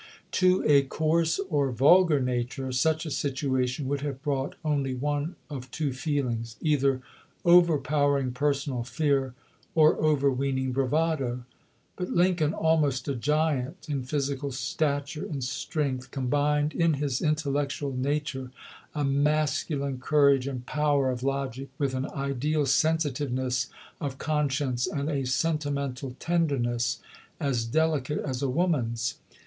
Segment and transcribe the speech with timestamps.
[0.31, 5.69] To a coarse or vulgar nature such a situation would have brought only one of
[5.69, 7.01] two feelings— either
[7.45, 9.35] overpowering personal fear,
[9.75, 11.43] or overweening bravado.
[11.97, 18.49] But Lincoln, almost a giant in physical stature and strength, combined in his intellectual nature
[18.95, 25.27] a masculine courage and power of logic with an ideal sensitiveness of conscience and a
[25.27, 27.01] sentimental tenderness
[27.39, 29.19] as delicate as a woman's.